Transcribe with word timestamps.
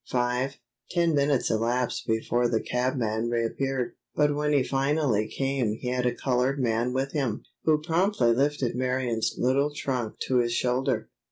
Five, 0.09 0.55
ten 0.89 1.13
minutes 1.13 1.51
elapsed 1.51 2.07
before 2.07 2.47
the 2.47 2.59
cabman 2.59 3.29
reappeared, 3.29 3.93
but 4.15 4.33
when 4.33 4.51
he 4.51 4.63
finally 4.63 5.27
came 5.27 5.73
he 5.79 5.89
had 5.89 6.07
a 6.07 6.15
colored 6.15 6.59
man 6.59 6.91
with 6.91 7.11
him, 7.11 7.43
who 7.65 7.79
promptly 7.83 8.33
lifted 8.33 8.75
Marion's 8.75 9.35
little 9.37 9.71
trunk 9.75 10.15
to 10.21 10.37
his 10.39 10.53
shoulder. 10.53 11.11